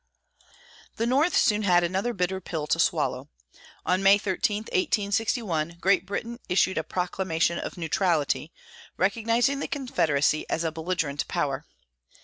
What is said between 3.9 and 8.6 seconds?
May 13, 1861, Great Britain issued a proclamation of neutrality,